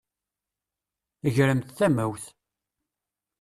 Gremt 1.35 1.71
tamawt! 1.77 2.25